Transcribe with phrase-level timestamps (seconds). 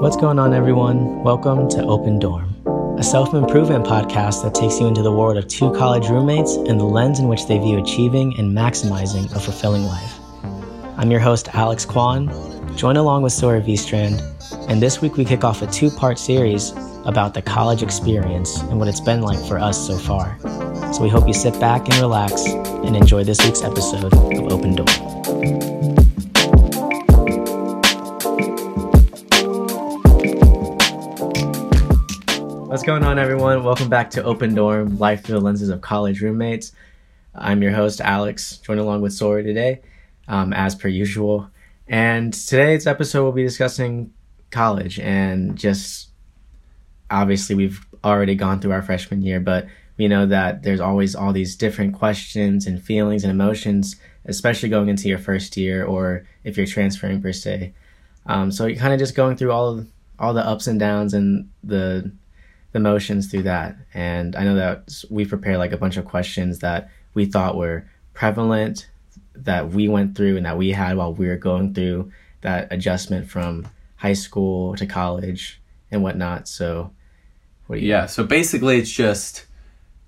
[0.00, 1.24] What's going on, everyone?
[1.24, 2.54] Welcome to Open Dorm,
[3.00, 6.78] a self improvement podcast that takes you into the world of two college roommates and
[6.78, 10.20] the lens in which they view achieving and maximizing a fulfilling life.
[10.96, 12.28] I'm your host, Alex Kwan.
[12.76, 14.22] Join along with Sawyer Strand,
[14.68, 16.70] and this week we kick off a two part series
[17.04, 20.38] about the college experience and what it's been like for us so far.
[20.92, 24.76] So we hope you sit back and relax and enjoy this week's episode of Open
[24.76, 25.67] Dorm.
[32.78, 33.64] What's going on, everyone?
[33.64, 36.70] Welcome back to Open Dorm, Life Through the Lenses of College Roommates.
[37.34, 39.80] I'm your host, Alex, joined along with Sawyer today,
[40.28, 41.50] um, as per usual.
[41.88, 44.12] And today's episode, we'll be discussing
[44.52, 46.10] college and just
[47.10, 49.66] obviously we've already gone through our freshman year, but
[49.96, 54.88] we know that there's always all these different questions and feelings and emotions, especially going
[54.88, 57.74] into your first year or if you're transferring per se.
[58.26, 59.88] Um, so you're kind of just going through all of,
[60.20, 62.12] all the ups and downs and the
[62.72, 63.76] the motions through that.
[63.94, 67.88] And I know that we prepared like a bunch of questions that we thought were
[68.14, 68.88] prevalent
[69.34, 73.28] that we went through and that we had while we were going through that adjustment
[73.30, 73.66] from
[73.96, 75.60] high school to college
[75.90, 76.48] and whatnot.
[76.48, 76.92] So,
[77.66, 78.06] what yeah.
[78.06, 79.46] So basically, it's just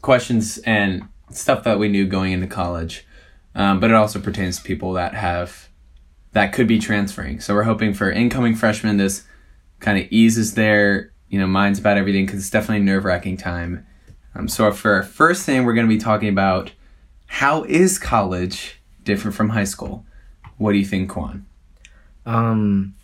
[0.03, 3.07] questions and stuff that we knew going into college,
[3.55, 5.69] um, but it also pertains to people that have
[6.33, 7.41] that could be transferring.
[7.41, 8.97] So we're hoping for incoming freshmen.
[8.97, 9.25] This
[9.81, 13.87] kind of eases their you know minds about everything because it's definitely nerve wracking time.
[14.35, 16.73] Um, so for our first thing, we're going to be talking about
[17.27, 20.05] how is college different from high school?
[20.59, 21.47] What do you think, Kwan?
[22.27, 22.95] Um,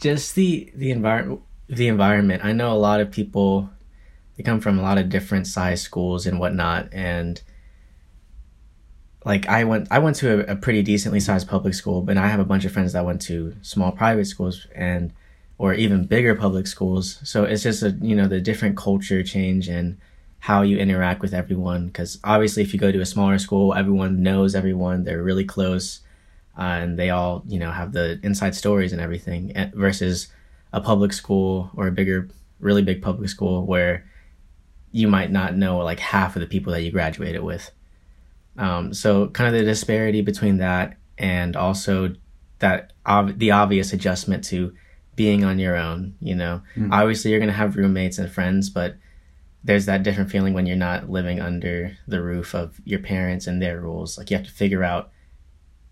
[0.00, 1.42] just the the environment.
[1.68, 2.44] The environment.
[2.44, 3.70] I know a lot of people.
[4.36, 7.40] They come from a lot of different size schools and whatnot, and
[9.24, 12.28] like I went, I went to a, a pretty decently sized public school, but I
[12.28, 15.12] have a bunch of friends that went to small private schools, and
[15.62, 17.20] or even bigger public schools.
[17.22, 19.96] So it's just a you know the different culture change and
[20.40, 21.86] how you interact with everyone.
[21.86, 25.04] Because obviously, if you go to a smaller school, everyone knows everyone.
[25.04, 26.00] They're really close,
[26.58, 29.52] uh, and they all you know have the inside stories and everything.
[29.72, 30.26] Versus
[30.72, 34.04] a public school or a bigger, really big public school where
[34.90, 37.70] you might not know like half of the people that you graduated with.
[38.58, 42.16] Um, so kind of the disparity between that and also
[42.58, 44.74] that ob- the obvious adjustment to
[45.14, 46.62] being on your own, you know.
[46.76, 46.92] Mm-hmm.
[46.92, 48.96] Obviously you're going to have roommates and friends, but
[49.64, 53.60] there's that different feeling when you're not living under the roof of your parents and
[53.60, 54.18] their rules.
[54.18, 55.10] Like you have to figure out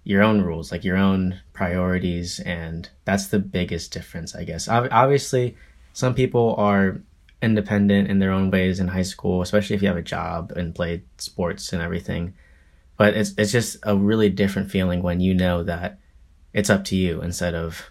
[0.03, 4.66] your own rules, like your own priorities, and that's the biggest difference, I guess.
[4.69, 5.56] Obviously,
[5.92, 7.00] some people are
[7.42, 10.75] independent in their own ways in high school, especially if you have a job and
[10.75, 12.34] play sports and everything.
[12.97, 15.98] But it's it's just a really different feeling when you know that
[16.52, 17.91] it's up to you instead of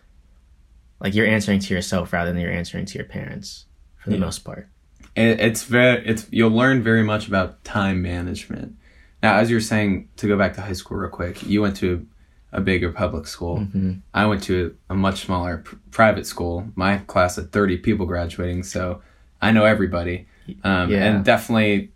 [0.99, 3.65] like you're answering to yourself rather than you're answering to your parents
[3.97, 4.21] for the yeah.
[4.21, 4.67] most part.
[5.15, 8.75] it's very it's you'll learn very much about time management.
[9.21, 12.07] Now, as you're saying, to go back to high school real quick, you went to
[12.51, 13.59] a bigger public school.
[13.59, 13.93] Mm-hmm.
[14.13, 16.67] I went to a, a much smaller pr- private school.
[16.75, 19.01] My class had 30 people graduating, so
[19.41, 20.27] I know everybody.
[20.63, 21.03] Um, yeah.
[21.03, 21.91] And definitely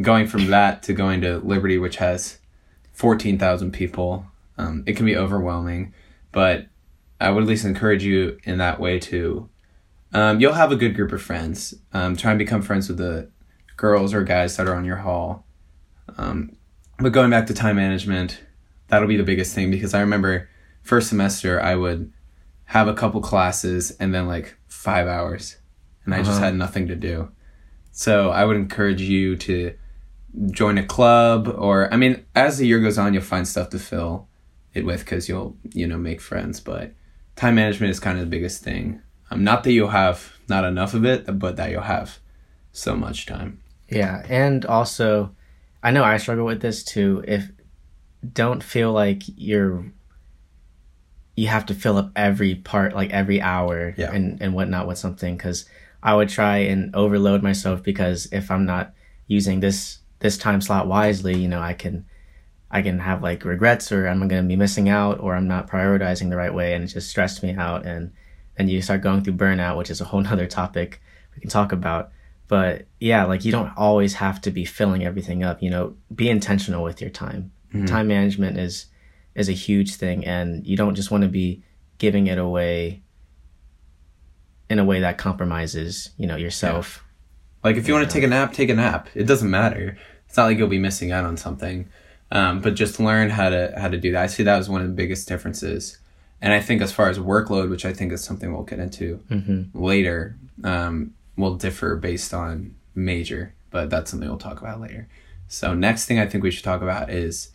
[0.00, 2.38] going from that to going to Liberty, which has
[2.92, 4.26] 14,000 people,
[4.58, 5.94] um, it can be overwhelming.
[6.32, 6.66] But
[7.24, 9.48] I would at least encourage you in that way to.
[10.12, 11.74] Um, you'll have a good group of friends.
[11.92, 13.30] Um, try and become friends with the
[13.76, 15.46] girls or guys that are on your hall.
[16.18, 16.56] Um,
[16.98, 18.40] but going back to time management,
[18.88, 20.48] that'll be the biggest thing because I remember
[20.82, 22.12] first semester I would
[22.66, 25.56] have a couple classes and then like five hours,
[26.04, 26.26] and I uh-huh.
[26.26, 27.30] just had nothing to do.
[27.90, 29.74] So I would encourage you to
[30.50, 33.78] join a club or I mean, as the year goes on, you'll find stuff to
[33.78, 34.28] fill
[34.74, 36.92] it with because you'll you know make friends, but
[37.36, 39.00] time management is kind of the biggest thing.
[39.30, 42.18] Um, not that you'll have not enough of it, but that you'll have
[42.72, 43.60] so much time.
[43.88, 45.34] Yeah, and also,
[45.82, 47.24] I know I struggle with this too.
[47.26, 47.50] If
[48.32, 49.92] don't feel like you're
[51.36, 54.12] you have to fill up every part like every hour yeah.
[54.12, 55.68] and and whatnot with something because
[56.02, 58.92] I would try and overload myself because if I'm not
[59.26, 62.06] using this this time slot wisely, you know, I can
[62.74, 65.70] I can have like regrets or I'm going to be missing out or I'm not
[65.70, 68.12] prioritizing the right way and it just stressed me out and
[68.56, 71.00] then you start going through burnout, which is a whole nother topic
[71.36, 72.10] we can talk about.
[72.48, 76.28] But yeah, like you don't always have to be filling everything up, you know, be
[76.28, 77.52] intentional with your time.
[77.72, 77.86] Mm-hmm.
[77.86, 78.86] Time management is
[79.36, 81.62] is a huge thing and you don't just want to be
[81.98, 83.04] giving it away
[84.68, 87.04] in a way that compromises, you know, yourself.
[87.04, 87.70] Yeah.
[87.70, 89.08] Like if you, you want to take a nap, take a nap.
[89.14, 89.96] It doesn't matter.
[90.26, 91.88] It's not like you'll be missing out on something.
[92.34, 94.22] Um, but just learn how to how to do that.
[94.22, 95.98] I see that as one of the biggest differences.
[96.42, 99.20] And I think as far as workload, which I think is something we'll get into
[99.30, 99.82] Mm-hmm.
[99.82, 105.08] later, um, will differ based on major, but that's something we'll talk about later.
[105.48, 107.50] So next thing I think we should talk about is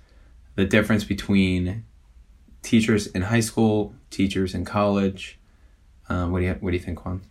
[0.55, 1.83] the difference between
[2.61, 5.37] teachers in high school, teachers in college.
[6.07, 7.21] Um, what do you what do you think, Kwan?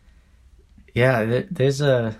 [0.94, 2.18] Yeah, there's a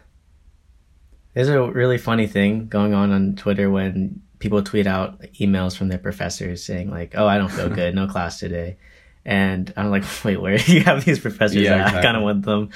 [1.34, 5.88] there's a really funny thing going on on Twitter when people tweet out emails from
[5.88, 8.76] their professors saying like, "Oh, I don't feel good, no class today,"
[9.24, 11.62] and I'm like, "Wait, where do you have these professors?
[11.62, 11.94] Yeah, at?
[11.94, 12.70] I kind of want them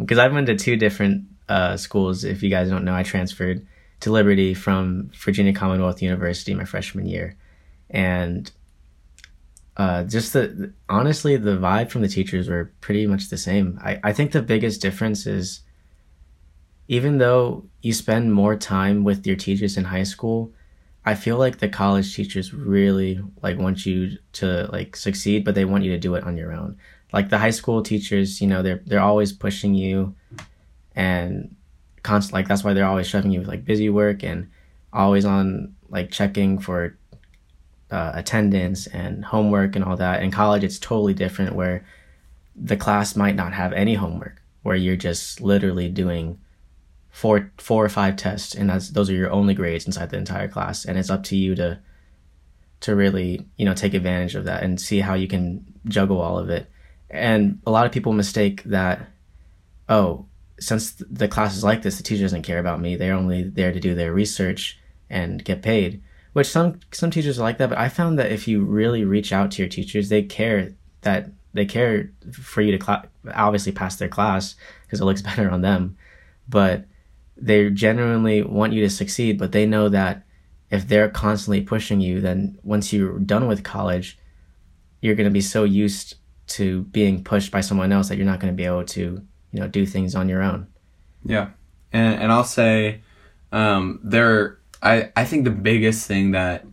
[0.00, 2.24] because I've been to two different uh, schools.
[2.24, 3.66] If you guys don't know, I transferred
[4.00, 7.36] to Liberty from Virginia Commonwealth University my freshman year,
[7.90, 8.50] and
[9.76, 13.78] uh, just the honestly the vibe from the teachers were pretty much the same.
[13.82, 15.60] I, I think the biggest difference is
[16.88, 20.52] even though you spend more time with your teachers in high school,
[21.04, 25.64] I feel like the college teachers really like want you to like succeed, but they
[25.64, 26.76] want you to do it on your own.
[27.12, 30.14] Like the high school teachers, you know, they're they're always pushing you
[30.94, 31.54] and
[32.02, 34.48] constant like that's why they're always shoving you with like busy work and
[34.92, 36.96] always on like checking for
[37.90, 40.22] uh, attendance and homework and all that.
[40.22, 41.84] In college, it's totally different where
[42.54, 46.38] the class might not have any homework, where you're just literally doing
[47.18, 50.46] four four or five tests, and that's those are your only grades inside the entire
[50.46, 51.80] class, and it's up to you to
[52.80, 56.38] to really you know take advantage of that and see how you can juggle all
[56.38, 56.70] of it.
[57.10, 59.08] And a lot of people mistake that,
[59.88, 60.26] oh,
[60.60, 62.94] since the class is like this, the teacher doesn't care about me.
[62.94, 64.78] They're only there to do their research
[65.10, 66.02] and get paid
[66.34, 69.32] which some some teachers are like that but i found that if you really reach
[69.32, 73.02] out to your teachers they care that they care for you to cla
[73.34, 75.96] obviously pass their class because it looks better on them
[76.48, 76.84] but
[77.40, 80.24] they genuinely want you to succeed but they know that
[80.70, 84.18] if they're constantly pushing you then once you're done with college
[85.00, 88.40] you're going to be so used to being pushed by someone else that you're not
[88.40, 90.66] going to be able to you know do things on your own
[91.24, 91.50] Yeah,
[91.92, 93.02] and and I'll say,
[93.52, 94.58] um, there.
[94.82, 96.64] I I think the biggest thing that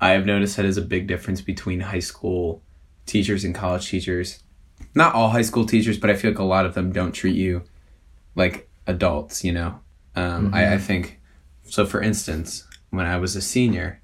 [0.00, 2.62] I have noticed that is a big difference between high school
[3.06, 4.42] teachers and college teachers.
[4.94, 7.36] Not all high school teachers, but I feel like a lot of them don't treat
[7.36, 7.62] you
[8.34, 9.44] like adults.
[9.44, 9.80] You know,
[10.16, 11.20] um, I, I think
[11.64, 11.86] so.
[11.86, 14.00] For instance, when I was a senior,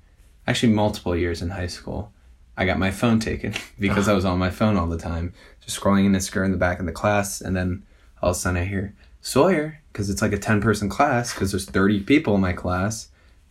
[0.47, 2.12] actually multiple years in high school,
[2.56, 5.81] I got my phone taken because I was on my phone all the time, just
[5.81, 7.85] scrolling in Instagram in the back of the class, and then
[8.23, 11.51] all of a sudden I hear Sawyer because it's like a ten person class because
[11.51, 13.09] there's thirty people in my class.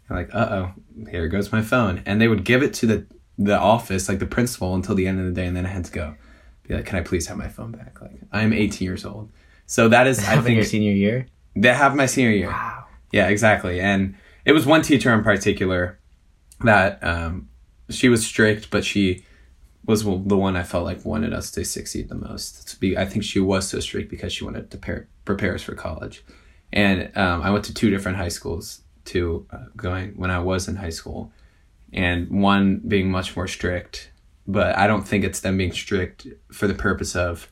[0.10, 0.72] I'm like, uh oh,
[1.10, 3.06] here goes my phone, and they would give it to the
[3.38, 5.86] the office, like the principal, until the end of the day, and then I had
[5.86, 6.16] to go.
[6.68, 8.00] Be like, can I please have my phone back?
[8.00, 9.30] Like, I'm 18 years old,
[9.66, 12.50] so that is I think your senior year they have my senior year.
[12.50, 13.80] wow Yeah, exactly.
[13.80, 14.16] And
[14.46, 16.00] it was one teacher in particular
[16.62, 17.50] that um,
[17.90, 19.24] she was strict, but she
[19.86, 22.70] was the one I felt like wanted us to succeed the most.
[22.70, 25.64] To be, I think she was so strict because she wanted to prepare, prepare us
[25.64, 26.24] for college.
[26.72, 30.68] And um, I went to two different high schools to uh, going when I was
[30.68, 31.32] in high school,
[31.92, 34.10] and one being much more strict.
[34.48, 37.52] But I don't think it's them being strict for the purpose of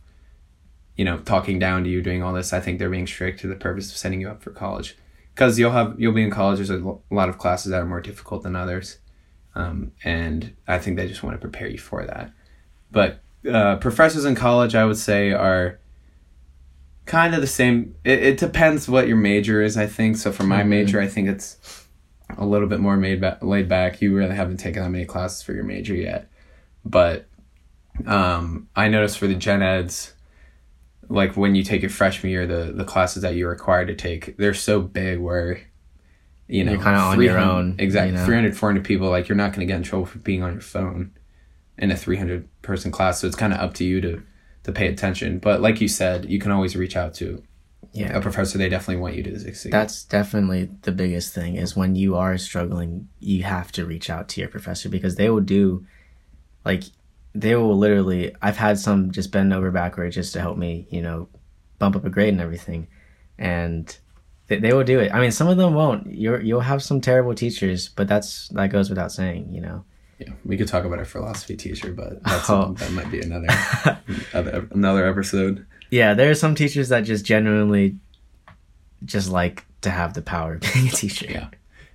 [1.02, 3.48] you know talking down to you doing all this i think they're being strict to
[3.48, 4.90] the purpose of setting you up for college.
[5.34, 6.58] Because you'll have you'll be in college.
[6.58, 9.00] There's a lot of classes that are more difficult than others.
[9.56, 12.26] Um, and i think they just want to prepare you for that.
[12.92, 13.12] But
[13.58, 15.80] uh, professors in college i would say are
[17.06, 17.96] kind of the same.
[18.04, 20.18] It, it depends what your major is i think.
[20.18, 20.68] So for my Mhm.
[20.68, 21.48] major i think it's
[22.38, 24.02] a little bit more made ba- laid back.
[24.02, 26.30] You really haven't taken that many classes for your major yet.
[26.86, 27.26] But
[28.06, 30.14] um, i noticed for the gen eds
[31.12, 34.38] like when you take your freshman year, the the classes that you're required to take,
[34.38, 35.62] they're so big where
[36.48, 38.26] you know You're kinda on your 300 own, Exactly, you know?
[38.26, 39.10] 300, 400 people.
[39.10, 41.12] Like you're not going to get in trouble for being on your phone
[41.78, 43.20] in a 300 person class.
[43.20, 44.24] So it's kind of up to you to
[44.64, 45.40] to pay attention.
[45.40, 47.44] But like you said, you can always reach out to
[47.94, 48.58] yeah a professor.
[48.58, 49.74] They definitely want you to succeed.
[49.74, 54.28] That's definitely the biggest thing is when you are struggling, you have to reach out
[54.30, 55.86] to your professor because they will do
[56.66, 56.84] like
[57.34, 61.02] they will literally I've had some just bend over backwards just to help me, you
[61.02, 61.30] know,
[61.80, 62.88] bump up a grade and everything.
[63.38, 63.96] And
[64.48, 65.14] they, they will do it.
[65.14, 66.08] I mean, some of them won't.
[66.14, 69.84] You're you'll have some terrible teachers, but that's that goes without saying, you know.
[70.20, 72.74] yeah, we could talk about our philosophy teacher, but that's Oh.
[72.78, 73.48] that might be another
[74.34, 75.66] other, another episode.
[75.90, 77.98] Yeah, there are some teachers that just genuinely
[79.04, 81.26] just like to have the power of being a teacher.
[81.30, 81.48] Yeah.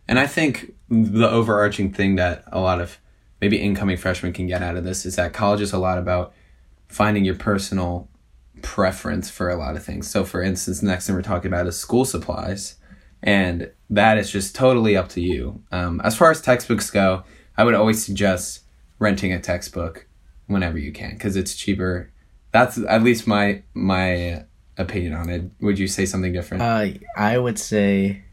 [0.08, 2.98] And I think the overarching thing that a lot of
[3.40, 6.32] maybe incoming freshmen can get out of this is that college is a lot about
[6.88, 8.08] finding your personal
[8.62, 10.08] preference for a lot of things.
[10.08, 12.76] So, for instance, next thing we're talking about is school supplies.
[13.22, 15.62] And that is just totally up to you.
[15.72, 17.24] Um, as far as textbooks go,
[17.56, 18.60] I would always suggest
[18.98, 20.06] renting a textbook
[20.46, 22.12] whenever you can because it's cheaper.
[22.52, 24.44] That's at least my my
[24.78, 25.50] opinion on it.
[25.60, 26.62] Would you say something different?
[26.62, 28.24] Uh, I would say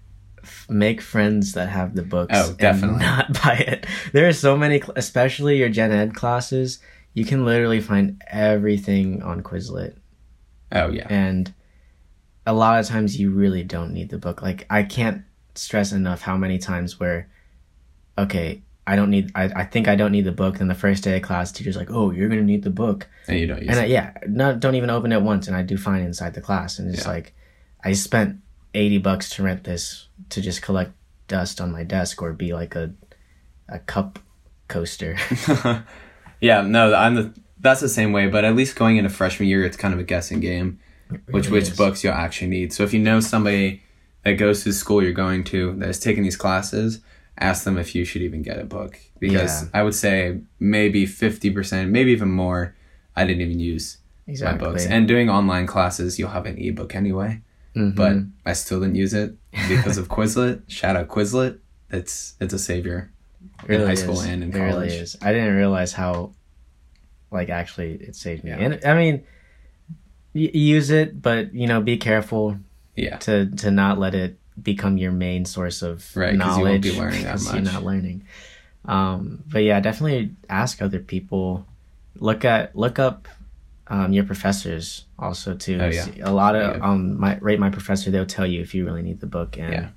[0.69, 2.33] make friends that have the books.
[2.35, 2.95] Oh, definitely.
[2.95, 3.85] And not buy it.
[4.11, 6.79] There are so many, especially your gen ed classes.
[7.13, 9.95] You can literally find everything on Quizlet,
[10.71, 11.53] oh yeah, and
[12.47, 14.41] a lot of times you really don't need the book.
[14.41, 15.23] Like I can't
[15.55, 17.29] stress enough how many times where,
[18.17, 19.31] okay, I don't need.
[19.35, 20.57] I, I think I don't need the book.
[20.57, 23.39] Then the first day of class, teacher's like, "Oh, you're gonna need the book." and
[23.39, 25.77] you don't use and I, yeah, no, don't even open it once, and I do
[25.77, 26.79] fine inside the class.
[26.79, 27.11] And it's Yeah.
[27.11, 27.33] like,
[27.83, 28.39] I spent
[28.73, 30.93] eighty bucks to rent this to just collect
[31.27, 32.93] dust on my desk or be like a
[33.69, 34.19] a cup
[34.67, 35.17] coaster.
[36.41, 38.27] yeah, no, I'm the that's the same way.
[38.27, 40.79] But at least going into freshman year, it's kind of a guessing game,
[41.29, 41.77] which which is.
[41.77, 42.73] books you'll actually need.
[42.73, 43.81] So if you know somebody
[44.23, 47.01] that goes to the school you're going to that is taking these classes,
[47.37, 49.69] ask them if you should even get a book because Yeah.
[49.73, 52.75] I would say maybe fifty percent, maybe even more.
[53.15, 54.65] I didn't even use exactly.
[54.65, 54.85] my books.
[54.85, 57.41] And doing online classes, you'll have an ebook anyway.
[57.75, 57.95] Mhm.
[57.95, 59.35] But I still didn't use it
[59.67, 60.61] because of Quizlet.
[60.69, 61.59] Shout out Quizlet.
[61.89, 63.11] It's it's a savior.
[63.67, 64.91] It in high school and in It really college.
[64.93, 65.17] is.
[65.21, 66.31] I didn't realize how,
[67.31, 68.51] like, actually, it saved me.
[68.51, 68.57] Yeah.
[68.57, 69.23] And I mean,
[70.33, 72.57] y- use it, but you know, be careful
[72.95, 73.17] Yeah.
[73.19, 76.81] to to not let it become your main source of Right, 'cause you won't knowledge
[76.83, 77.63] be learning you're much.
[77.63, 78.23] not learning.
[78.85, 81.65] Um, but yeah, definitely ask other people.
[82.19, 83.27] Look at look up
[83.87, 85.77] um, your professors also too.
[85.81, 86.07] Oh, yeah.
[86.23, 86.83] A lot of Yeah.
[86.83, 88.09] um, my rate my professor.
[88.11, 89.89] They'll tell you if you really need the book and Yeah.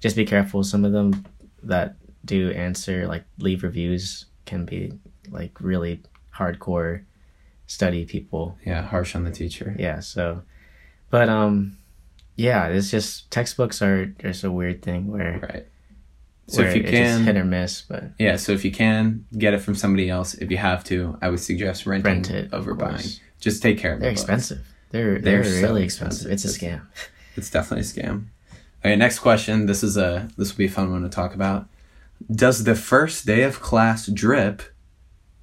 [0.00, 0.62] just be careful.
[0.64, 1.24] Some of them
[1.62, 4.92] that do answer like leave reviews can be
[5.30, 6.02] like really
[6.34, 7.02] hardcore
[7.66, 8.82] study people Yeah.
[8.82, 9.74] Harsh on the teacher.
[9.78, 10.42] yeah so
[11.08, 11.76] but um
[12.36, 15.66] yeah it's just textbooks are just a weird thing where, Right.
[16.48, 18.34] So if you can hit or miss but yeah.
[18.36, 21.38] So if you can get it from somebody else, if you have to, I would
[21.38, 23.04] suggest renting rent it over buying.
[23.40, 24.02] Just take care of them.
[24.02, 24.20] they're books.
[24.22, 26.30] expensive they're They're they're, really expensive.
[26.30, 26.32] expensive.
[26.32, 26.82] it's a scam
[27.36, 28.24] It's definitely a scam.
[28.80, 29.66] Okay, next question.
[29.66, 31.66] This is a this will be a fun one to talk about.
[32.30, 34.62] Does the first day of class drip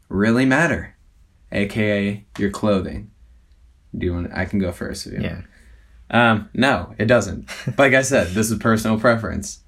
[0.10, 0.96] really matter?
[1.52, 3.10] AKA your clothing.
[3.98, 5.46] Do you want I can go first if you want.
[6.10, 7.50] yeah Um, no, it doesn't.
[7.78, 9.62] like I said, this is personal preference.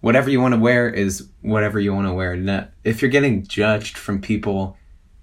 [0.00, 2.70] Whatever you want to wear is whatever you want to wear.
[2.84, 4.76] If you're getting judged from people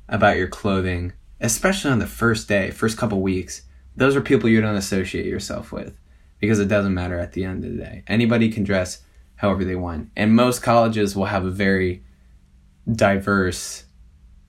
[0.10, 3.62] about your clothing, especially on the first day, first couple weeks,
[3.96, 5.96] those are people you don't associate yourself with
[6.40, 8.04] because it doesn't matter at the end of the day.
[8.08, 9.02] Anybody can dress
[9.36, 10.10] however they want.
[10.16, 12.04] And most colleges will have a very
[12.92, 13.86] diverse,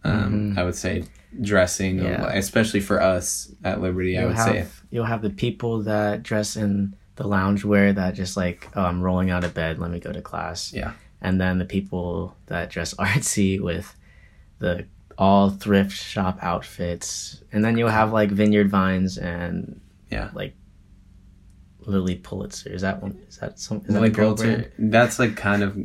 [0.02, 1.04] um, I would say,
[1.40, 2.06] dressing, Mm-hmm.
[2.06, 2.32] Yeah.
[2.34, 4.66] especially for us at Liberty, I you'll would have say.
[4.90, 9.00] you'll have the people that dress in the lounge wear that just like oh i'm
[9.00, 10.94] rolling out of bed let me go to class Yeah.
[11.22, 13.94] and then the people that dress artsy with
[14.58, 14.86] the
[15.18, 19.80] all thrift shop outfits and then you'll have like vineyard vines and
[20.10, 20.30] Yeah.
[20.34, 20.54] like
[21.86, 24.70] Lilly Pulitzer is that one is that some is that Lilly girl Pulitzer.
[24.76, 24.92] brand?
[24.92, 25.76] That's like kind of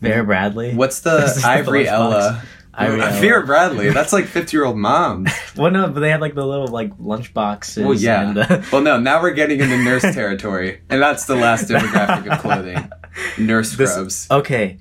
[0.00, 1.86] Vera Bradley what's the is the Ivory.
[1.88, 2.42] Ella?
[2.74, 3.20] Ivory Ella.
[3.20, 3.90] Vera Bradley.
[3.90, 5.26] That's like fifty year old mom.
[5.56, 8.28] well no but they had like the little like lunch boxes Well, yeah.
[8.28, 8.98] and the- Well, no.
[8.98, 12.90] Now we're getting into nurse territory, and that's the last demographic of clothing.
[13.38, 14.26] Nurse This- scrubs.
[14.30, 14.78] okay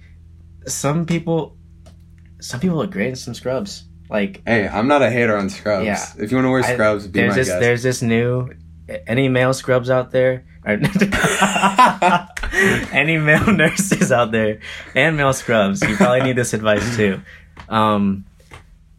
[0.68, 1.56] some people
[2.40, 5.86] some people look great in some scrubs like Hey, I'm not a hater on scrubs.
[5.86, 6.04] Yeah.
[6.18, 7.60] If you want to wear I- scrubs, be there's my this guest.
[7.62, 8.50] there's this new
[9.08, 10.46] any male scrubs out there
[12.92, 14.60] any male nurses out there
[14.96, 17.22] and male scrubs you probably need this advice too
[17.70, 18.26] um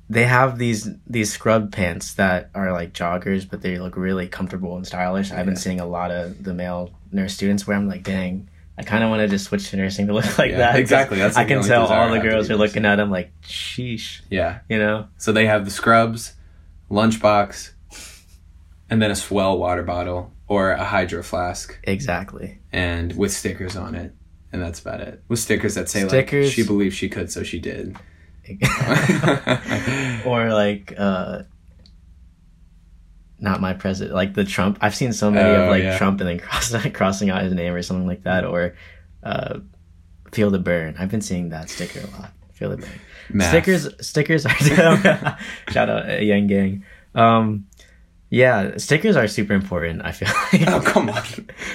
[0.08, 4.76] they have these these scrub pants that are like joggers but they look really comfortable
[4.76, 8.02] and stylish i've been seeing a lot of the male nurse students where i'm like
[8.02, 8.48] dang
[8.80, 10.76] I kind of want to just switch to nursing to look like Yeah, that.
[10.76, 11.18] exactly.
[11.18, 14.22] That's I like the can tell all the girls are looking at him like, sheesh,
[14.30, 14.60] yeah.
[14.70, 15.06] you know?
[15.18, 16.32] So they have the scrubs,
[16.90, 17.72] lunchbox,
[18.88, 22.58] and then a swell water bottle or a hydro flask, Exactly.
[22.72, 24.14] and with stickers on it.
[24.52, 25.22] And that's about it.
[25.28, 26.46] With stickers that say Stickers.
[26.46, 27.96] like she believed she could, so she did.
[30.26, 31.42] or like uh
[33.40, 35.96] not my president like the trump i've seen so many Oh, of like yeah.
[35.98, 38.74] trump and then cross, crossing out his name or something like that or
[39.22, 39.58] uh
[40.32, 42.88] feel the burn i've been seeing that sticker a lot feel the burn
[43.32, 43.48] Math.
[43.48, 44.50] stickers stickers are
[45.70, 47.66] shout out uh, Yang Gang um
[48.28, 51.22] yeah stickers are super important i feel like Oh come on.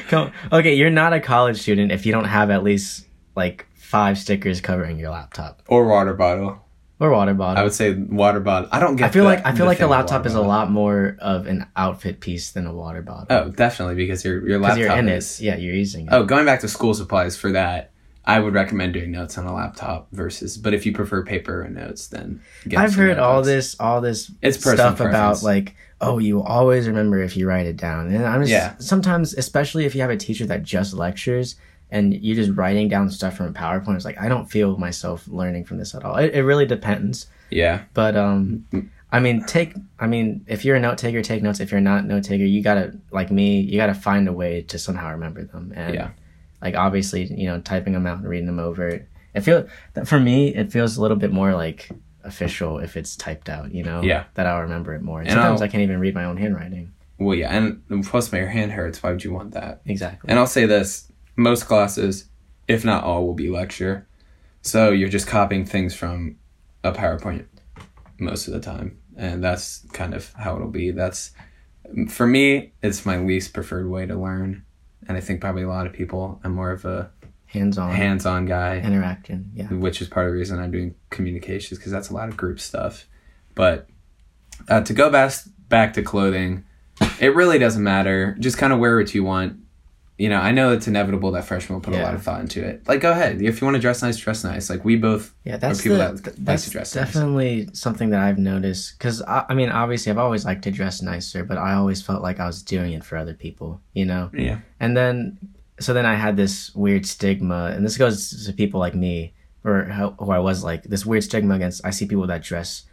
[0.07, 3.05] Come- okay you're not a college student if you don't have at least
[3.35, 6.61] like five stickers covering your laptop Or water bottle.
[6.99, 8.69] Or water bottle I would say water bottle.
[8.71, 9.05] I don't get.
[9.05, 11.65] I feel the- like I feel like the laptop is a lot more of an
[11.75, 13.27] outfit piece than a water bottle.
[13.29, 15.39] Oh, definitely because your your laptop you're in is.
[15.39, 15.43] it.
[15.43, 16.13] Yeah, you're using it.
[16.13, 17.91] Oh, going back to school supplies for that.
[18.27, 20.57] I would recommend doing notes on a laptop versus.
[20.57, 24.31] But if you prefer paper and notes, then get I've heard all this all this
[24.41, 25.11] It's stuff preference.
[25.13, 28.73] about like oh you always remember if you write it down and I'm just Yeah.
[28.79, 31.55] sometimes especially if you have a teacher that just lectures
[31.91, 35.27] and you're just writing down stuff from a PowerPoint it's like I don't feel myself
[35.27, 36.15] learning from this at all.
[36.17, 37.27] It, it really depends.
[37.49, 38.65] Yeah, but um
[39.11, 41.59] I mean take I mean if you're a note taker take notes.
[41.59, 44.77] If you're not note taker you gotta like me you gotta find a way to
[44.79, 45.71] somehow remember them.
[45.75, 46.09] And Yeah.
[46.61, 48.87] like obviously you know typing them out and reading them over
[49.33, 49.67] it feel
[50.05, 51.89] for me it feels a little bit more like
[52.23, 54.01] official if it's typed out you know?
[54.01, 54.23] Yeah.
[54.33, 55.19] that i'll remember it more.
[55.21, 56.91] And sometimes I'll- i can't even read my own handwriting.
[57.17, 59.01] Well, yeah, and plus my hand hurts.
[59.01, 59.79] Why would you want that?
[59.85, 60.29] exactly.
[60.29, 62.25] And I'll say this: most classes,
[62.67, 64.07] if not all, will be lecture.
[64.61, 66.37] So you're just copying things from
[66.83, 67.45] a PowerPoint
[68.19, 70.91] most of the time, and that's kind of how it'll be.
[70.91, 71.31] That's
[72.09, 72.73] for me.
[72.81, 74.65] It's my least preferred way to learn,
[75.07, 76.39] and I think probably a lot of people.
[76.43, 77.11] I'm more of a
[77.47, 78.79] hands-on hands-on guy.
[78.79, 82.27] interaction yeah which is part of the reason I'm doing communications because that's a lot
[82.27, 83.07] of group stuff.
[83.53, 83.87] But
[84.67, 85.31] uh, to go back
[85.69, 86.65] back to clothing,
[87.19, 88.35] it really doesn't matter.
[88.39, 89.59] Just kind of wear what you want.
[90.17, 92.63] You know, I know it's inevitable that freshmen will put a lot of thought into
[92.63, 92.87] it.
[92.87, 93.41] Like, go ahead.
[93.41, 94.69] If you want to dress nice, dress nice.
[94.69, 95.33] Like we both.
[95.43, 97.05] yeah that's people the, that like that's to dress nice.
[97.05, 101.01] definitely something that i've noticed because I, I mean obviously i've always liked to dress
[101.01, 104.29] nicer but i always felt like i was doing it for other people you know
[104.33, 104.59] Yeah.
[104.79, 105.37] And then,
[105.79, 109.33] so then I had this weird stigma, and this goes to people like me,
[109.65, 112.83] or how, who I was like, this weird stigma against, I see people that dress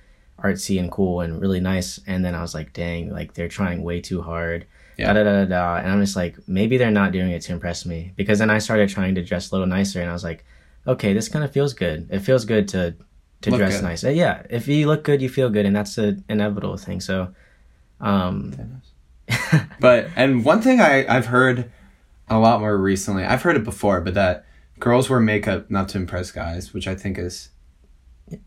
[0.42, 3.82] artsy and cool and really nice, and then I was like, dang, like they're trying
[3.84, 4.66] way too hard.
[5.02, 5.12] Yeah.
[5.12, 5.76] Da, da, da, da.
[5.76, 8.12] And I'm just like, maybe they're not doing it to impress me.
[8.16, 10.44] Because then I started trying to dress a little nicer, and I was like,
[10.87, 12.09] okay, this kind of feels good.
[12.11, 12.94] It feels good to
[13.42, 13.82] to Look dress good.
[13.85, 14.04] nice.
[14.04, 17.00] Uh, Yeah, if you look good, you feel good, and that's an inevitable thing.
[17.00, 17.35] So,
[18.00, 18.80] um,
[19.80, 21.71] But and one thing I I've heard
[22.28, 23.25] a lot more recently.
[23.25, 24.44] I've heard it before, but that
[24.80, 27.49] girls wear makeup not to impress guys, which I think is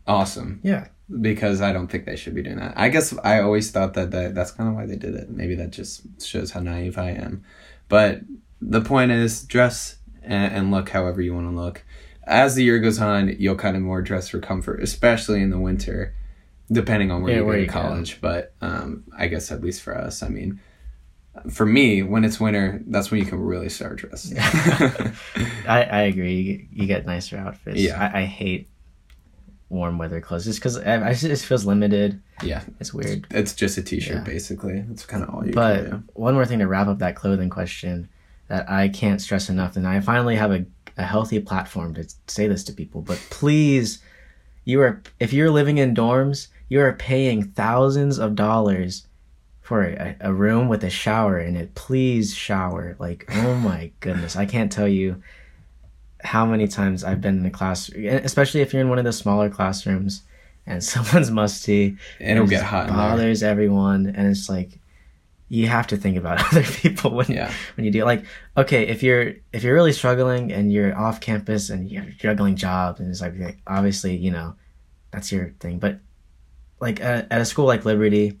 [0.06, 0.60] awesome.
[0.62, 0.88] yeah,
[1.20, 2.74] because I don't think they should be doing that.
[2.76, 5.30] I guess I always thought that, that that's kind of why they did it.
[5.30, 7.44] Maybe that just shows how naive I am.
[7.88, 8.20] But
[8.60, 11.84] the point is, dress and, and look however you want to look.
[12.24, 15.60] As the year goes on, you'll kind of more dress for comfort, especially in the
[15.60, 16.12] winter,
[16.72, 18.20] depending on where Yeah, you go to college.
[18.20, 20.58] But um, I guess at least for us, I mean,
[21.52, 24.38] for me, when it's winter, that's when you can really start dressing.
[25.68, 26.34] I, I agree.
[26.40, 27.78] You, get- you get nicer outfits.
[27.78, 28.10] Yeah.
[28.12, 28.68] I, I hate
[29.68, 32.20] warm weather clothes just because I, I it just feels limited.
[32.42, 33.26] yeah, It's weird.
[33.30, 34.22] it's just a t-shirt Yeah.
[34.22, 34.80] basically.
[34.82, 37.50] That's kind of all you But can one more thing to wrap up that clothing
[37.50, 38.08] question
[38.48, 40.64] that I can't stress enough, and I finally have a,
[40.96, 43.02] a healthy platform to say this to people.
[43.02, 43.98] But please,
[44.64, 49.06] you are if you're living in dorms, you are paying thousands of dollars
[49.62, 51.74] for a, a room with a shower in it.
[51.74, 52.94] Please shower.
[53.00, 55.20] Like, oh my goodness, I can't tell you
[56.22, 59.12] how many times I've been in a class, especially if you're in one of the
[59.12, 60.22] smaller classrooms
[60.66, 64.78] and someone's musty And it'll get hot bothers everyone and it's like
[65.48, 67.52] you have to think about other people when Yeah.
[67.76, 68.24] when you do like
[68.56, 72.98] okay if you're if you're really struggling and you're off campus and you're juggling jobs
[72.98, 74.56] and it's like, like, obviously you know
[75.12, 76.00] that's your thing but
[76.80, 78.36] like at, at a school like liberty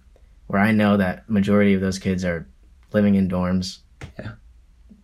[0.48, 2.48] where i know that majority of those kids are
[2.92, 3.78] living in dorms
[4.18, 4.32] Yeah.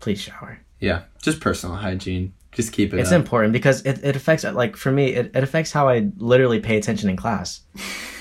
[0.01, 2.33] please shower Yeah, just personal hygiene.
[2.53, 3.17] Just keep it it's up.
[3.17, 6.77] important because it, it affects like for me it, it affects how i literally pay
[6.77, 7.61] attention in class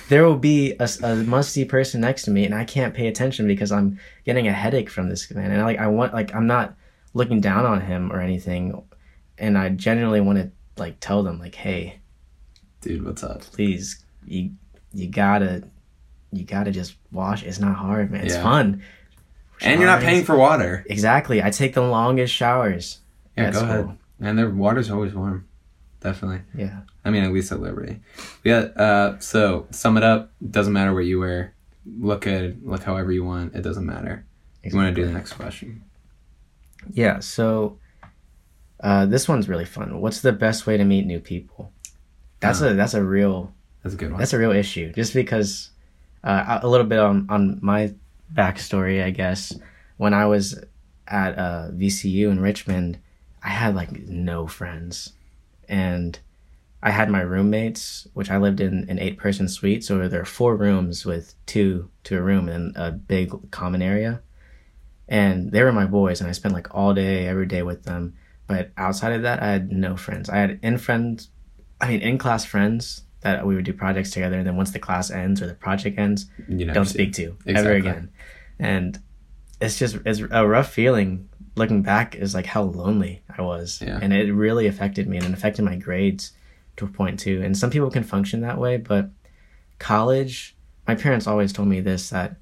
[0.08, 3.46] there will be a, a musty person next to me and i can't pay attention
[3.46, 6.76] because i'm getting a headache from this man and like i want like i'm not
[7.14, 8.82] looking down on him or anything
[9.38, 12.00] and i genuinely want to like tell them like hey
[12.80, 13.42] Dude, what's up?
[13.42, 14.52] please you
[14.94, 15.64] you gotta
[16.32, 18.44] you gotta just wash it's not hard man it's Yeah.
[18.44, 18.82] fun
[19.60, 20.86] And you're not paying for water.
[20.90, 23.00] exactly i take the longest showers
[23.38, 23.98] Yeah, go ahead.
[24.22, 25.48] And their water's always warm.
[26.00, 26.42] Definitely.
[26.56, 28.00] yeah I mean, at least at Liberty.
[28.44, 28.60] Yeah.
[28.76, 30.32] uh, so sum it up.
[30.48, 31.54] Doesn't matter what you wear.
[31.86, 32.62] Look good.
[32.64, 33.56] Look however you want.
[33.56, 34.26] It doesn't matter.
[34.64, 35.84] You want to do the next question?
[36.92, 37.80] Yeah, so
[38.80, 40.00] uh, this one's really fun.
[40.02, 41.72] What's the best way to meet new people?
[42.40, 43.54] That's a that's a real
[43.84, 44.20] That's a good one.
[44.20, 44.92] that's a real issue.
[44.94, 45.70] Just because
[46.24, 47.94] uh, a little bit on on my
[48.34, 49.54] backstory, I guess.
[49.98, 50.60] When I was
[51.08, 52.98] at uh, VCU in Richmond,
[53.44, 55.14] I had like no friends,
[55.68, 56.20] and
[56.84, 59.84] I had my roommates, which I lived in an eight person suite.
[59.84, 64.22] So there are four rooms with two to a room and a big common area.
[65.08, 68.16] And they were my boys, and I spent like all day, every day with them.
[68.48, 70.30] But outside of that, I had no friends.
[70.30, 71.30] I had in friends,
[71.80, 74.38] I mean, in class friends that we would do projects together.
[74.38, 77.38] And then once the class ends or the project ends, you know, don't speak to
[77.46, 78.12] ever again.
[78.60, 79.00] And
[79.60, 84.00] it's just it's a rough feeling looking back is like how lonely I was, Yeah.
[84.02, 86.32] and it really affected me and it affected my grades
[86.78, 87.42] to a point too.
[87.44, 89.10] And some people can function that way, but
[89.80, 90.56] college,
[90.88, 92.38] my parents always told me this that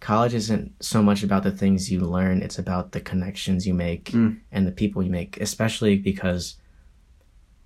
[0.00, 4.06] college isn't so much about the things you learn; it's about the connections you make
[4.12, 4.38] Mm.
[4.52, 6.56] and the people you make, especially because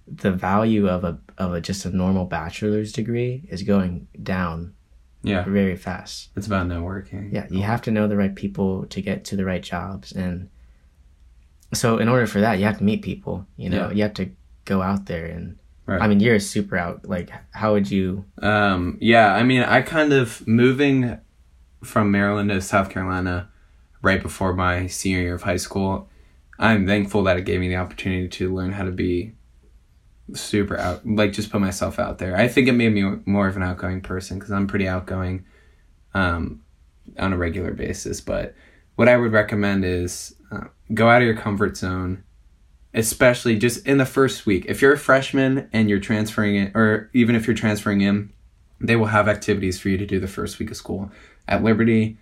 [0.07, 4.75] the value of a of a just a normal bachelor's degree is going down
[5.23, 5.43] Yeah.
[5.45, 6.29] very fast.
[6.37, 7.33] It's about networking.
[7.33, 10.49] Yeah, you have to know the right people to get to the right jobs, and
[11.75, 13.47] so in order for that, you have to meet people.
[13.57, 13.93] You know, Yeah.
[13.95, 14.31] you have to
[14.65, 15.57] go out there, and
[15.87, 16.01] Right.
[16.01, 17.07] I mean, you're super out.
[17.07, 18.25] Like, how would you?
[18.41, 21.19] Um, yeah, I mean, I kind of moving
[21.83, 23.51] from Maryland to South Carolina
[24.01, 26.09] right before my senior year of high school.
[26.59, 29.33] I'm thankful that it gave me the opportunity to learn how to be
[30.33, 32.35] super out, like just put myself out there.
[32.35, 35.45] I think it made me more of an outgoing person because I'm pretty outgoing
[36.15, 36.63] um,
[37.19, 38.23] on a regular basis.
[38.23, 38.55] But
[38.97, 42.25] what I would recommend is uh, go out of your comfort zone
[42.95, 44.65] especially just in the first week.
[44.69, 48.33] If you're a freshman and you're transferring it, or even if you're transferring in,
[48.81, 51.11] they will have activities for you to do the first week of school.
[51.49, 52.17] At Liberty,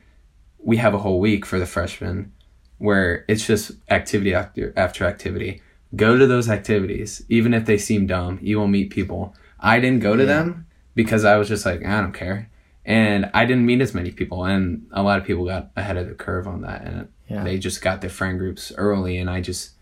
[0.58, 2.32] we have a whole week for the freshmen
[2.78, 5.60] where it's just activity after, after activity.
[5.94, 8.38] Go to those activities, even if they seem dumb.
[8.40, 9.36] You will meet people.
[9.60, 10.26] I didn't go to Yeah.
[10.28, 12.48] them because I was just like, I don't care.
[12.84, 16.08] And I didn't meet as many people, and a lot of people got ahead of
[16.08, 17.44] the curve on that, and Yeah.
[17.44, 19.18] they just got their friend groups early.
[19.18, 19.72] And I just,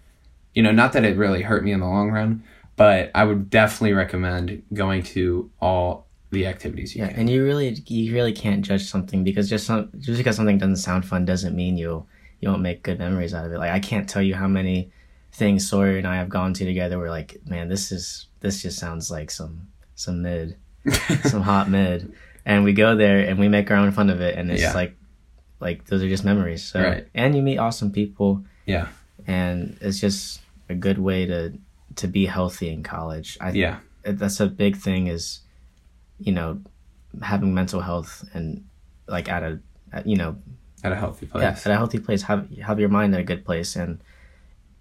[0.54, 2.42] you know, not that it really hurt me in the long run,
[2.76, 7.20] but I would definitely recommend going to all the activities you Yeah, can.
[7.20, 10.76] and you really you really can't judge something because just some just because something doesn't
[10.76, 12.06] sound fun doesn't mean you
[12.40, 13.58] you won't make good memories out of it.
[13.58, 14.92] Like I can't tell you how many
[15.32, 16.98] things Sawyer and I have gone to together.
[17.00, 20.56] Where like, man, this is this just sounds like some some mid,
[21.24, 22.12] some hot mid,
[22.46, 24.72] and we go there and we make our own fun of it, and it's Yeah.
[24.74, 24.96] like
[25.60, 26.62] like those are just memories.
[26.64, 27.06] So Right.
[27.14, 28.44] and you meet awesome people.
[28.66, 28.88] Yeah.
[29.26, 31.52] and it's just a good way to
[31.96, 33.36] to be healthy in college.
[33.40, 33.78] I yeah.
[34.04, 35.40] that's a big thing is
[36.18, 36.60] you know
[37.22, 38.64] having mental health and
[39.06, 39.60] like at a
[39.92, 40.36] at, you know
[40.84, 41.42] At a healthy place.
[41.42, 44.00] yeah, at a healthy place have have your mind in a good place and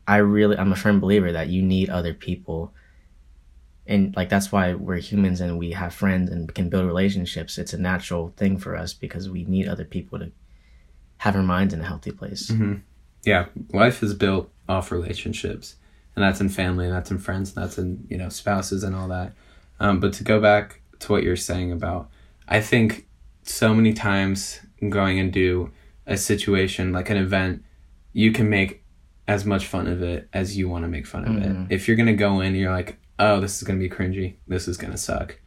[0.07, 2.71] i really i'm a firm believer that you need other people
[3.89, 7.73] and like that's why we're humans and we have friends and can build relationships it's
[7.73, 10.31] a natural thing for us because we need other people to
[11.17, 12.75] have our minds in a healthy place hmm
[13.25, 13.45] Yeah.
[13.73, 15.75] Life is built off relationships,
[16.15, 18.95] and that's in family, and that's in friends, and that's in you know spouses and
[18.95, 19.33] all that.
[19.79, 22.09] Um, but to go back to what you're saying about,
[22.47, 23.07] I think
[23.43, 25.71] so many times going into
[26.07, 27.63] a situation like an event,
[28.13, 28.83] you can make
[29.27, 31.43] as much fun of it as you want to make fun of Mhm.
[31.69, 31.73] it.
[31.75, 34.77] If you're gonna go in, you're like, oh, this is gonna be cringy, this is
[34.77, 35.37] gonna suck,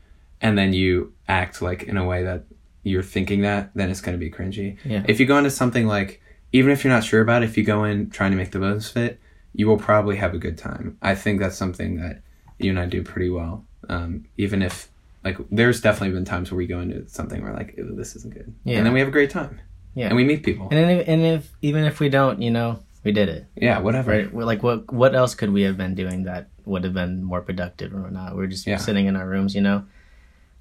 [0.40, 2.44] and then you act like in a way that
[2.84, 4.76] you're thinking that, then it's gonna be cringy.
[4.84, 6.20] yeah If you go into something like,
[6.52, 8.58] even if you're not sure about it, if you go in trying to make the
[8.58, 9.18] most fit,
[9.54, 10.98] you will probably have a good time.
[11.02, 12.22] I think that's something that
[12.58, 13.64] you and I do pretty well.
[13.88, 14.88] Um, even if,
[15.24, 18.52] like, there's definitely been times where we go into something where like, this isn't good,
[18.64, 18.78] Yeah.
[18.78, 19.60] and then we have a great time,
[19.94, 20.68] yeah and we meet people.
[20.70, 24.10] and if, and if even if we don't you know we did it yeah, whatever.
[24.12, 27.22] right we're like what what else could we have been doing that would have been
[27.24, 28.76] more productive or not we're just Yeah.
[28.76, 29.84] sitting in our rooms you know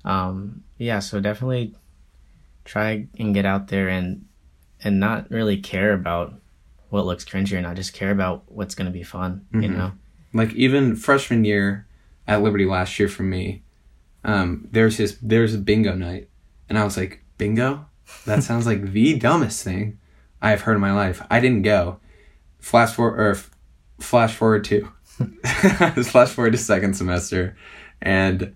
[0.06, 1.76] um yeah so definitely
[2.66, 4.26] try and get out there and
[4.84, 6.34] and not really care about
[6.90, 9.74] what looks cringy or not just care about what's going to be fun you Mhm.
[9.78, 9.92] know
[10.34, 11.86] Like even freshman year
[12.28, 13.64] at Liberty last year for me,
[14.24, 16.30] um, there's this there's a bingo night,
[16.70, 17.88] and I was like, bingo?
[18.26, 19.98] That sounds like the dumbest thing
[20.42, 21.22] I have heard in my life.
[21.30, 22.00] I didn't go.
[22.62, 23.38] Flash forward or
[24.00, 24.90] flash forward to
[26.04, 27.58] flash forward to second semester,
[28.02, 28.56] and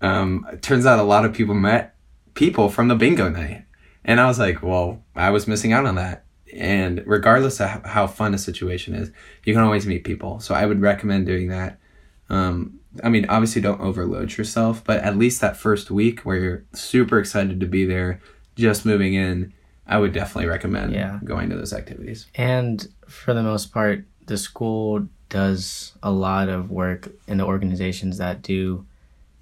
[0.00, 1.94] um, it turns out a lot of people met
[2.34, 3.64] people from the bingo night,
[4.04, 6.24] and I was like, well, I was missing out on that.
[6.54, 9.10] And regardless of how fun a situation is,
[9.44, 10.38] you can always meet people.
[10.40, 11.78] So I would recommend doing that.
[12.28, 16.64] Um, I mean, obviously, don't overload yourself, but at least that first week where you're
[16.74, 18.20] super excited to be there,
[18.54, 19.54] just moving in,
[19.86, 21.18] I would definitely recommend Yeah.
[21.24, 22.26] going to those activities.
[22.34, 28.18] and for the most part the school does a lot of work in the organizations
[28.18, 28.86] that do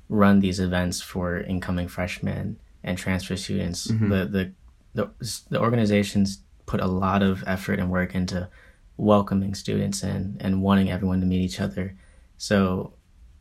[0.09, 4.09] run these events for incoming freshmen and transfer students Mhm.
[4.09, 4.51] the, the
[4.95, 5.11] the
[5.51, 8.49] the organizations put a lot of effort and work into
[8.97, 11.95] welcoming students in and wanting everyone to meet each other
[12.39, 12.93] so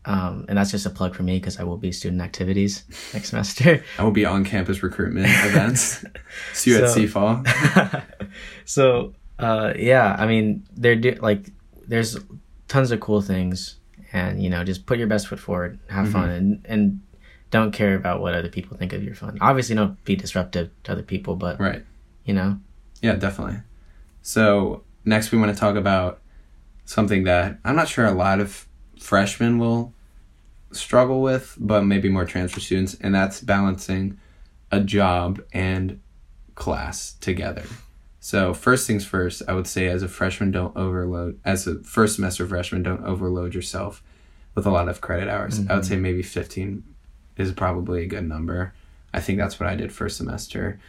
[0.06, 2.84] um, and that's just a plug for me because I will be student activities
[3.14, 3.84] next semester.
[3.98, 6.04] I will be on campus recruitment events.
[6.54, 8.04] See you at So- CFAW.
[8.66, 11.50] so uh, yeah, I mean, they're do- like
[11.88, 12.18] there's
[12.68, 13.78] tons of cool things,
[14.14, 17.02] and you know, just put your best foot forward, have fun, and and
[17.52, 19.38] don't care about what other people think of your fun.
[19.42, 21.84] Obviously, don't be disruptive to other people, but Right.
[22.24, 22.60] you know,
[23.02, 23.58] Yeah, definitely.
[24.22, 26.22] So next we want to talk about
[26.86, 28.68] something that I'm not sure a lot of
[29.00, 29.94] freshmen will
[30.72, 34.20] struggle with, but maybe more transfer students, and that's balancing
[34.72, 36.00] a job and
[36.56, 37.64] class together.
[38.20, 41.40] So first things first, I would say as a freshman, don't overload.
[41.44, 44.04] As a first semester freshman, don't overload yourself
[44.54, 45.60] with a lot of credit hours.
[45.60, 45.72] Mm-hmm.
[45.72, 46.84] I would say maybe fifteen
[47.38, 48.74] is probably a good number.
[49.14, 50.80] I think that's what I did first semester,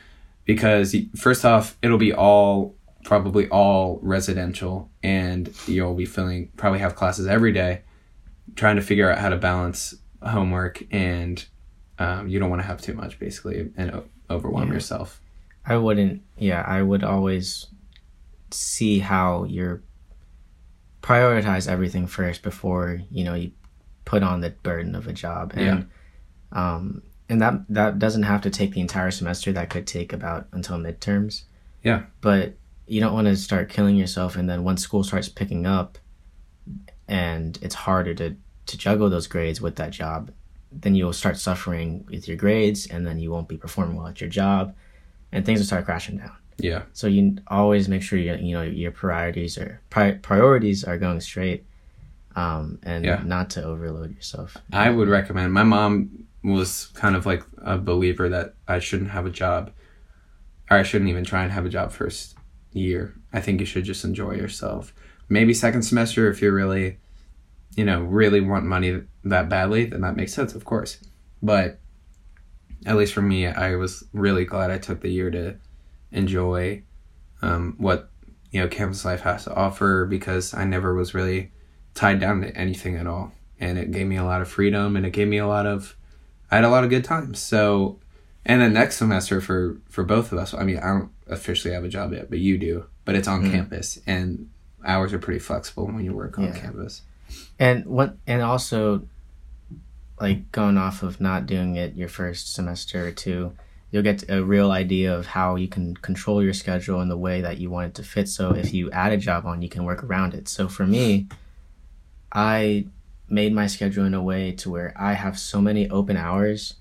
[0.44, 6.96] because first off, it'll be all probably all residential, and you'll be feeling probably have
[6.96, 7.82] classes every day,
[8.56, 11.44] trying to figure out how to balance homework and
[11.98, 14.74] um, you don't want to have too much basically and overwhelm yeah.
[14.74, 15.20] yourself.
[15.64, 16.22] I wouldn't.
[16.38, 17.66] Yeah, I would always
[18.50, 19.82] see how you're
[21.02, 23.50] prioritize everything first before you know you
[24.04, 25.88] put on the burden of a job and
[26.52, 26.74] yeah.
[26.74, 30.46] um and that that doesn't have to take the entire semester that could take about
[30.52, 31.44] until midterms
[31.82, 32.54] yeah but
[32.86, 35.96] you don't want to start killing yourself and then once school starts picking up
[37.10, 38.34] and it's harder to
[38.66, 40.30] to juggle those grades with that job
[40.72, 44.20] then you'll start suffering with your grades and then you won't be performing well at
[44.20, 44.74] your job
[45.32, 46.32] and things will start crashing down.
[46.58, 46.82] Yeah.
[46.92, 51.20] So you always make sure you you know your priorities are pri- priorities are going
[51.20, 51.64] straight,
[52.36, 53.22] um, and yeah.
[53.24, 54.56] not to overload yourself.
[54.72, 55.52] I would recommend.
[55.52, 59.70] My mom was kind of like a believer that I shouldn't have a job,
[60.70, 62.36] or I shouldn't even try and have a job first
[62.72, 63.14] year.
[63.32, 64.92] I think you should just enjoy yourself.
[65.30, 66.98] Maybe second semester if you're really,
[67.76, 70.98] you know, really want money that badly, then that makes sense, of course.
[71.42, 71.80] But
[72.84, 75.56] at least for me, I was really glad I took the year to
[76.12, 76.82] enjoy
[77.42, 78.10] um, what
[78.50, 81.52] you know campus life has to offer because I never was really
[81.94, 85.06] tied down to anything at all, and it gave me a lot of freedom and
[85.06, 85.96] it gave me a lot of
[86.50, 87.38] I had a lot of good times.
[87.38, 88.00] So,
[88.44, 91.84] and then next semester for for both of us, I mean, I don't officially have
[91.84, 93.52] a job yet, but you do, but it's on mm.
[93.52, 94.50] campus and
[94.84, 96.58] hours are pretty flexible when you work on yeah.
[96.58, 97.02] campus.
[97.58, 99.06] And what and also
[100.20, 103.52] like going off of not doing it your first semester or two,
[103.90, 107.40] you'll get a real idea of how you can control your schedule in the way
[107.40, 108.28] that you want it to fit.
[108.28, 110.48] So if you add a job on, you can work around it.
[110.48, 111.28] So for me,
[112.32, 112.86] I
[113.28, 116.74] made my schedule in a way to where I have so many open hours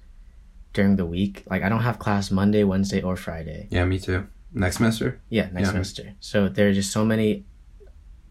[0.73, 1.43] during the week.
[1.49, 3.67] Like I don't have class Monday, Wednesday, or Friday.
[3.69, 4.27] Yeah, me too.
[4.53, 5.21] Next semester?
[5.29, 5.71] Yeah, next yeah.
[5.71, 6.13] semester.
[6.19, 7.45] So there are just so many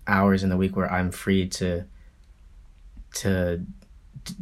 [0.08, 1.84] hours in the week where I'm free to
[3.14, 3.64] to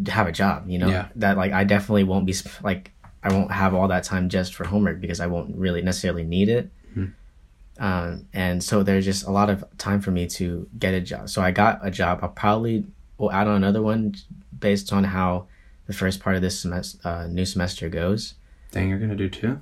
[0.08, 0.88] have a job you know?
[0.88, 1.08] Yeah.
[1.16, 2.90] that like i definitely won't be like
[3.22, 6.48] i won't have all that time just for homework because i won't really necessarily need
[6.48, 6.70] it.
[6.96, 7.84] Mm-hmm.
[7.84, 11.28] um, and so there's just a lot of time for me to get a job.
[11.28, 12.20] So i got a job.
[12.22, 12.86] I'll probably
[13.18, 14.14] will add on another one
[14.58, 15.46] based on how
[15.86, 18.34] the first part of this semester uh, new semester goes.
[18.70, 19.60] Dang you're gonna do two?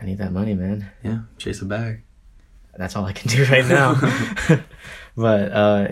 [0.00, 0.90] I need that money man.
[1.02, 2.02] Yeah chase a bag
[2.78, 3.94] that's all i can do right now
[5.16, 5.88] but uh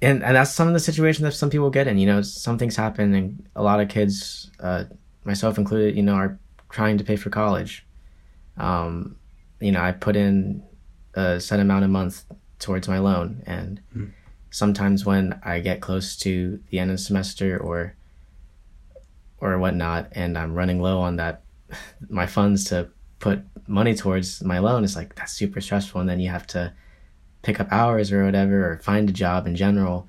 [0.00, 1.98] and and that's some of the situations that some people get in.
[1.98, 4.84] You know, some things happen, and a lot of kids, uh,
[5.24, 6.38] myself included, you know, are
[6.70, 7.84] trying to pay for college.
[8.56, 9.16] Um,
[9.60, 10.62] you know, I put in
[11.14, 12.24] a set amount a month
[12.58, 14.12] towards my loan, and mm.
[14.50, 17.94] sometimes when I get close to the end of the semester or
[19.40, 21.42] or whatnot, and I'm running low on that,
[22.08, 26.20] my funds to put money towards my loan, it's like that's super stressful, and then
[26.20, 26.72] you have to
[27.42, 30.08] pick up hours or whatever or find a job in general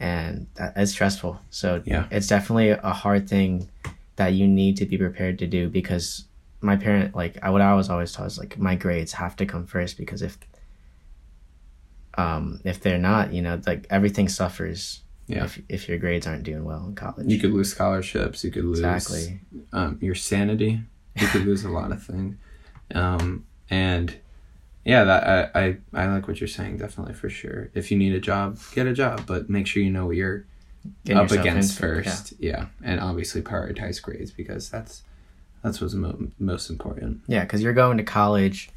[0.00, 1.38] and that, it's stressful.
[1.50, 2.06] So yeah.
[2.10, 3.68] it's definitely a hard thing
[4.16, 6.24] that you need to be prepared to do because
[6.60, 9.66] my parent like what i was always taught is like my grades have to come
[9.66, 10.38] first because if
[12.16, 15.44] um if they're not you know like everything suffers yeah.
[15.44, 17.26] if, if your grades aren't doing well in college.
[17.26, 19.40] You could lose scholarships you could lose exactly.
[19.72, 20.80] um, your sanity
[21.16, 22.36] you could lose a lot of things.
[22.94, 24.14] Um, and
[24.84, 27.70] yeah, that I, I I like what you're saying definitely for sure.
[27.74, 30.46] If you need a job, get a job, but make sure you know what you're
[31.04, 32.34] Getting up against first.
[32.38, 32.50] Yeah.
[32.50, 32.66] yeah.
[32.82, 35.02] and obviously prioritize grades because that's
[35.62, 37.20] that's what's mo- most important.
[37.28, 38.70] Yeah, because you're going to college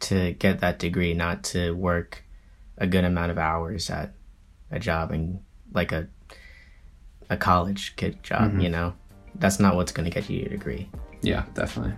[0.00, 2.24] to get that degree, not to work
[2.76, 4.14] a good amount of hours at
[4.70, 5.40] a job and
[5.72, 6.08] like a
[7.30, 8.50] a college kid job.
[8.50, 8.60] Mm-hmm.
[8.60, 8.94] You know,
[9.36, 10.88] that's not what's going to get you your degree.
[11.22, 11.94] Yeah, definitely.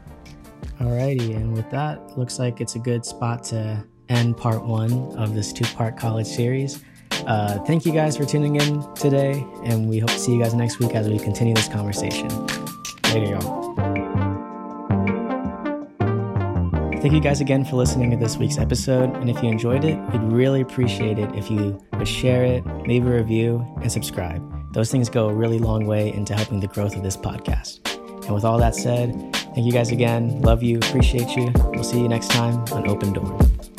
[0.81, 5.35] Alrighty, and with that, looks like it's a good spot to end part one of
[5.35, 6.85] this two part college series.
[7.27, 10.55] Uh, thank you guys for tuning in today, and we hope to see you guys
[10.55, 12.29] next week as we continue this conversation.
[13.05, 13.67] Later, y'all.
[17.01, 19.15] Thank you guys again for listening to this week's episode.
[19.17, 23.07] And if you enjoyed it, we'd really appreciate it if you would share it, leave
[23.07, 24.43] a review, and subscribe.
[24.73, 27.81] Those things go a really long way into helping the growth of this podcast.
[28.27, 30.43] And with all that said, Thank you guys again.
[30.43, 30.77] Love you.
[30.77, 31.51] Appreciate you.
[31.71, 33.76] We'll see you next time on Open Dorm.